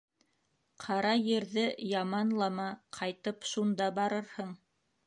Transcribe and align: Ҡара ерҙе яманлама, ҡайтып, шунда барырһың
Ҡара 0.83 1.11
ерҙе 1.33 1.67
яманлама, 1.91 2.67
ҡайтып, 3.01 3.47
шунда 3.53 3.93
барырһың 4.01 4.55